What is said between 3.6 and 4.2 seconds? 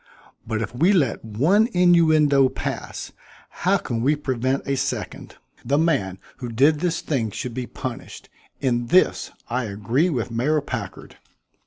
can we